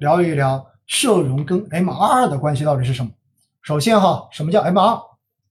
[0.00, 3.10] 聊一聊社融跟 M 二的关系到底是什么。
[3.60, 4.98] 首先哈，什么叫 M 二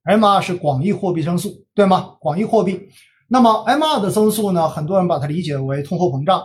[0.05, 2.15] ？M 二是广义货币增速，对吗？
[2.19, 2.89] 广义货币。
[3.27, 4.67] 那么 M 二的增速呢？
[4.67, 6.43] 很多人把它理解为通货膨胀。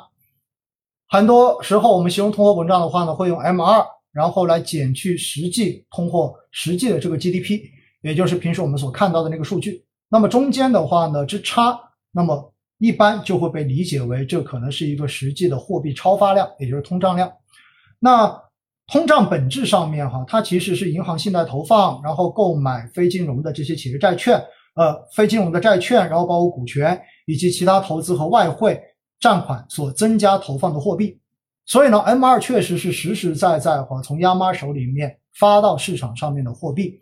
[1.08, 3.82] 很多时候我们形容通货膨胀的话呢，会用 M 二
[4.12, 7.62] 然后来减去实际通货实际的这个 GDP，
[8.02, 9.82] 也就是平时我们所看到的那个数据。
[10.10, 11.80] 那么中间的话呢之差，
[12.12, 17.32] 那么一般就会被理解为这可能是一个实际的货币超发量，也就是通胀量。
[18.04, 18.38] 那
[18.92, 24.38] 通胀本质上面哈，它其实是银行信贷投放，然后购买非金融的这些企业债券，
[24.74, 28.78] 呃，非金融的债券，然后包括股权以及其他投资和外汇
[29.18, 31.18] 占款所增加投放的货币。
[31.64, 37.00] 所以呢，M2 确实是实实在在哈从央妈手里面发到市场上面的货币。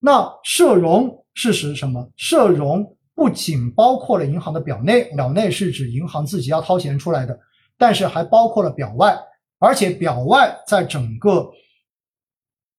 [0.00, 2.10] 那社融是指什么？
[2.16, 7.38] 社融不仅包括了银行的表内，表内是指银行自己要掏钱出来的，
[7.78, 9.16] 但是还包括了表外。
[9.60, 11.48] 而且表外在整个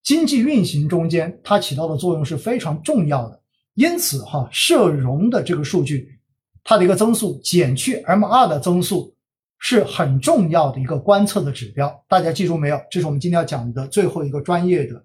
[0.02, 3.40] 经济运行中间，它起到的作用是非常重要的。
[3.74, 6.18] 因此，哈社融的这个数据，
[6.64, 9.14] 它的一个增速减去 M 二的增速
[9.60, 12.04] 是很重要的一个观测的指标。
[12.08, 12.80] 大家记住没有？
[12.90, 15.04] 这是我们今天要讲的最后一个专业的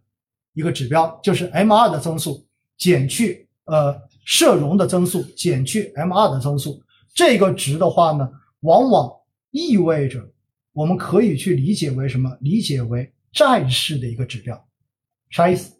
[0.54, 2.44] 一个指标，就是 M 二的增速
[2.76, 6.82] 减去呃社融的增速减去 M 二的增速。
[7.14, 8.28] 这个值的话呢，
[8.62, 9.12] 往往
[9.52, 10.28] 意味着。
[10.78, 12.38] 我们可以去理解为什么？
[12.39, 14.64] 理解为债市的一个指标，
[15.31, 15.75] 啥意思？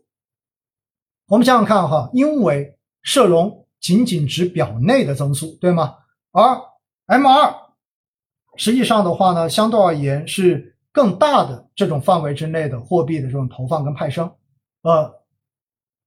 [1.28, 5.98] 我们想想看哈，因为社融仅仅指表内的增速，对吗？
[6.32, 6.44] 而
[7.06, 7.56] M 二
[8.56, 14.28] 实际上的话呢，相对而言是更大的这种范围之内的货币的这种投放跟派生。
[14.82, 15.14] 呃，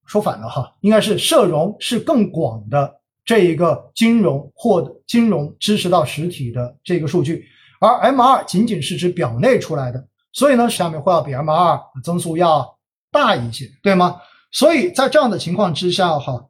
[0.04, 7.46] 说反了哈，应该是社融是更广的这一个金融或金融支持到实体的这个数据。
[7.80, 12.78] 而 M 二仅仅是指表内出来的，所以呢，下面会要比 M 二增速要
[13.10, 14.20] 大一些，对吗？
[14.52, 16.46] 所以在这样的情况之下，哈，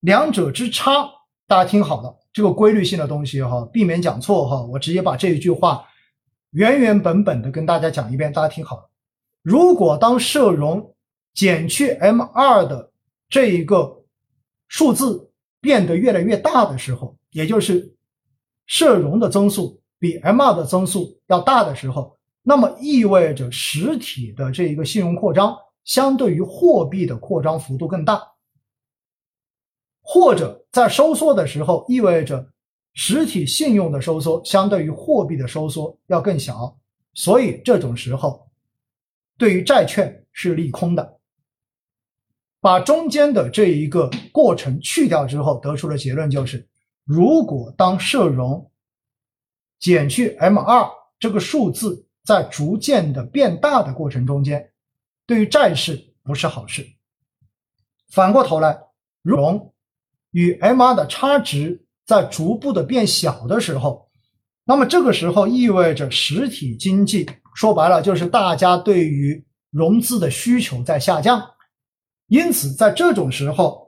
[0.00, 1.06] 两者之差，
[1.46, 5.86] 大家听好了，这个规律性的东西，哈，避免讲错，哈，我直接把这一句话
[6.52, 8.90] 原原本本的跟大家讲一遍，大家听好了。
[9.42, 10.94] 如果当社融
[11.34, 12.90] 减去 M 二的
[13.28, 14.02] 这一个
[14.68, 17.94] 数字变得越来越大的时候，也就是
[18.66, 19.82] 社融的增速。
[20.04, 28.22] 比 M2 的增速要大的时候，那么意味着实体的这一个信用扩张相对于货币的扩张幅度更大，
[30.02, 32.46] 或者在收缩的时候，意味着
[32.92, 36.76] 实体信用的收缩相对于货币的收缩要更小，
[37.14, 38.46] 所以这种时候
[39.38, 41.18] 对于债券是利空的。
[42.60, 46.68] 把中间的这一个过程去掉之后，得出的结论就是：
[47.04, 48.70] 如果当社融
[49.84, 54.70] 减去 M 二这个数字在逐渐的变大的过程中间，
[55.26, 56.86] 对于债市不是好事。
[58.10, 58.78] 反过头来，
[59.20, 59.74] 融
[60.30, 64.08] 与 M 二的差值在逐步的变小的时候，
[64.64, 71.46] 那么这个时候意味着实体经济说白了就是大家对于融资的需求在下降，
[72.28, 73.83] 因此在这种时候。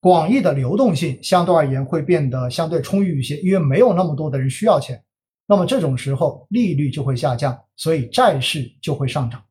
[0.00, 5.04] 广义的流动性相对而言会变得相对充裕一些，因为没有那么多的人需要钱，
[5.46, 9.44] 那么这种时候利率就会下降，所以债市就会上涨。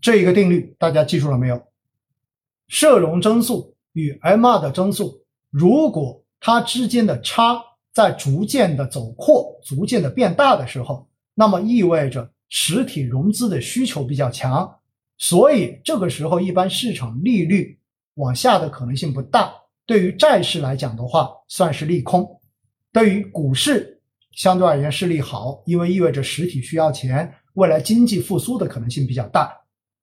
[0.00, 1.62] 这一个定律大家记住了没有？
[2.68, 14.80] 社融增速与 M2 的增速，如果它之间的差在逐渐的走扩、逐渐的变大的时候，那么意味着实体融资的需求比较强。
[15.18, 17.78] 所以这个时候，一般市场利率
[18.16, 19.52] 往下的可能性不大。
[19.86, 22.22] 对于债市来讲的话，算是利空；
[22.92, 29.56] 对于股市相对而言是利好，因为意味着实体需要钱，未来经济复苏的可能性比较大。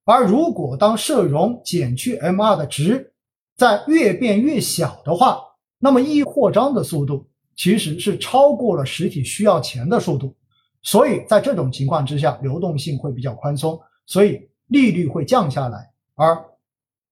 [0.04, 3.12] 而如果当社融减去 M 二的值
[3.56, 5.40] 在越变越小的话，
[5.78, 10.34] 那么一扩张的速度其实是超过了实体需要钱的速度。
[10.82, 13.78] 所以在这种情况之下，流动性会比较宽松。
[14.06, 14.40] 所以。
[14.68, 16.42] 利率会降下来，而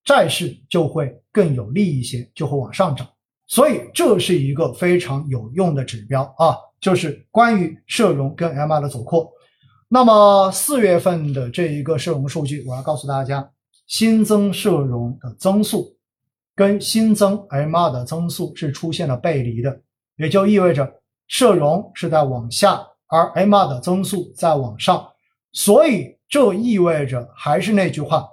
[0.05, 3.07] 债市就会更有利一些，就会往上涨。
[3.47, 9.31] 所以这是一个非常有用的指标啊，就是关于社融跟 M2 的走扩。
[9.89, 13.49] 那么四月份的这一个社融数据，我要告诉大家，
[13.87, 15.95] 新增社融的增速
[16.57, 19.81] 跟新增 M2 的增速是出现了背离的，
[20.17, 20.91] 也就意味着
[21.29, 25.07] 社融是在往下，而 M2 的增速在往上，
[25.53, 26.17] 所以。
[26.33, 28.27] 这意味着还是那句话，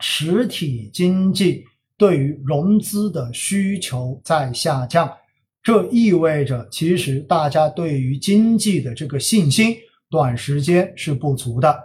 [0.00, 1.62] 实体经济
[1.98, 5.14] 对于融资的需求在下降，
[5.62, 9.76] 这意味着其实大家对于经济的这个信心
[10.08, 11.78] 短时间是不足的。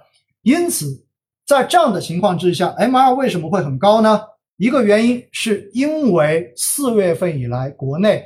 [0.43, 1.05] 因此，
[1.45, 4.21] 在这样的情况之下，M2 为什么会很高呢？
[4.55, 8.23] 一个原因是因为四月份以来，国内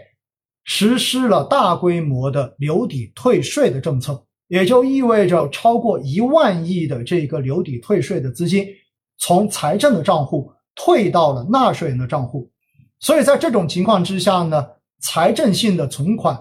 [0.66, 8.68] 实施了大规模的留抵退税的政策，也就意味着超过一万亿的这个留抵退税的资金
[9.18, 12.52] 从财政的账户退到了纳税人的账户。
[13.00, 14.66] 所以在这种情况之下呢，
[15.00, 16.40] 财政性的存款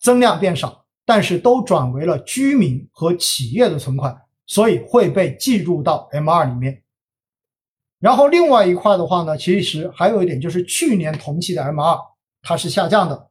[0.00, 4.16] 增量变少，但是都转为了居民和企业的存款，
[4.46, 6.82] 所以会被计入到 M2 里面。
[7.98, 11.98] 然后另外一块的话呢，其实还有一点就是去年同期的 M2
[12.40, 13.30] 它是下降的，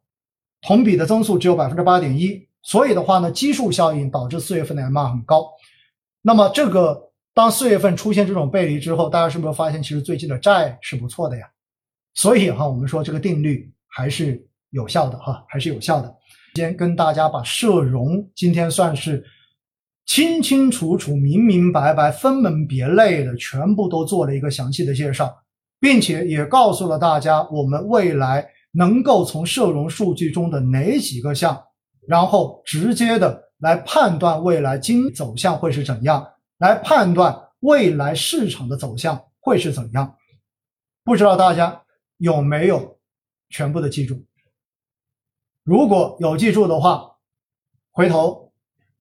[0.62, 5.48] 同比的增速只有百分之八点一，所以的话呢，基数效应导致四月份的 M2 很高。
[6.22, 11.46] 那么这个当四月份出现这种背离之后，大家是不是发现其实最近的债是不错的呀？
[12.14, 16.16] 所以哈，我们说这个定律还是有效的哈，还是有效的。
[16.56, 19.24] 先跟大家把社融今天算是。
[20.08, 25.34] 清清楚楚、明明白白、分门别类的，全部都做了一个详细的介绍，
[25.80, 31.58] 并且也告诉了大家，我们未来能够从社融数据中的哪几个项，
[32.12, 36.28] 然后直接的来判断未来经走向会是怎样，
[36.58, 40.18] 来判断未来市场的走向会是怎样。
[41.06, 41.82] 不知道大家
[42.18, 43.00] 有没有
[43.48, 44.26] 全部的记住？
[45.64, 47.16] 如果有记住的话，
[47.92, 48.52] 回头。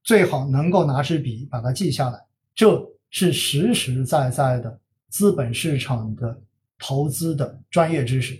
[0.02, 2.18] 最好能够拿支笔把它记下来，
[2.54, 4.80] 这是实实在在的
[5.10, 6.40] 资本市场的
[6.78, 8.34] 投资的专业知识。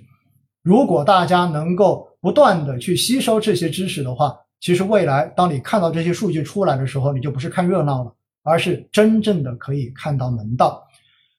[0.63, 10.87] 如果大家能够不断的去吸收这些知识的话，其实未来当你看到这些数据出来的时候，你就不是看热闹了，而是真正的可以看到门道。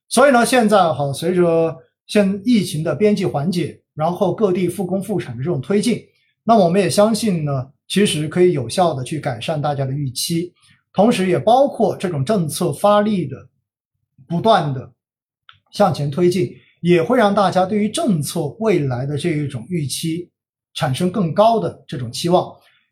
[0.09, 1.75] 所以呢，现在哈，随着
[2.07, 6.03] 现疫情的边际缓解，然后各地复工复产的这种推进，
[6.43, 7.71] 那我们也相信呢。
[7.87, 10.53] 其实可以有效的去改善大家的预期，
[10.93, 13.35] 同时也包括这种政策发力的
[14.25, 14.89] 不断的
[15.73, 20.29] 向前推进，也会让大家对于政策未来的这一种预期
[20.73, 22.49] 产生更高的这种期望。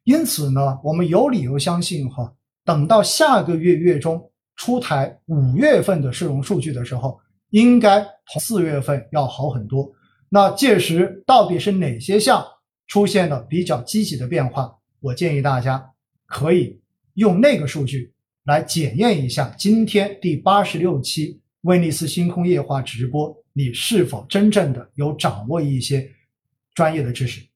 [0.09, 2.33] 因此呢，我们有理由相信哈，
[2.65, 4.19] 等到下个月月中
[4.55, 7.19] 出台五月份的市容数据的时候，
[7.51, 9.87] 应该同四月份要好很多。
[10.27, 12.43] 那届时到底是哪些项
[12.87, 14.75] 出现了比较积极的变化？
[14.99, 15.87] 我建议大家
[16.25, 16.81] 可以
[17.13, 18.11] 用那个数据
[18.45, 26.09] 来检验一下今天第八十六期威尼斯星空夜话直播，你是否真正的有掌握一些
[26.73, 27.48] 专业的知识。